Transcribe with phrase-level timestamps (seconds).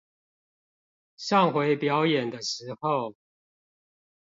[1.15, 3.13] 上回表演的時候